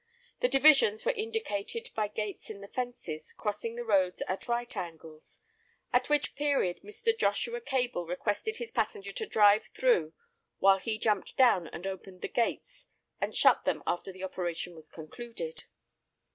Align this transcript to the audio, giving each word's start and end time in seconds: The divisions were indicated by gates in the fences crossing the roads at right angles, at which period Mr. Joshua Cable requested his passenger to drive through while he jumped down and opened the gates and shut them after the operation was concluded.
The 0.39 0.49
divisions 0.49 1.05
were 1.05 1.11
indicated 1.11 1.89
by 1.93 2.07
gates 2.07 2.49
in 2.49 2.61
the 2.61 2.67
fences 2.67 3.31
crossing 3.33 3.75
the 3.75 3.85
roads 3.85 4.23
at 4.27 4.47
right 4.47 4.75
angles, 4.75 5.41
at 5.93 6.09
which 6.09 6.33
period 6.33 6.81
Mr. 6.81 7.15
Joshua 7.15 7.61
Cable 7.61 8.07
requested 8.07 8.57
his 8.57 8.71
passenger 8.71 9.11
to 9.11 9.27
drive 9.27 9.65
through 9.75 10.13
while 10.57 10.79
he 10.79 10.97
jumped 10.97 11.37
down 11.37 11.67
and 11.67 11.85
opened 11.85 12.21
the 12.21 12.27
gates 12.27 12.87
and 13.19 13.35
shut 13.35 13.63
them 13.63 13.83
after 13.85 14.11
the 14.11 14.23
operation 14.23 14.73
was 14.73 14.89
concluded. 14.89 15.65